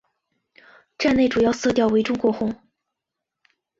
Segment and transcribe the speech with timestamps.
[0.97, 2.59] 站内主要色调为中国红。